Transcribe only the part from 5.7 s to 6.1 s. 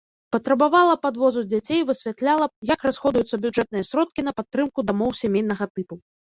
тыпу.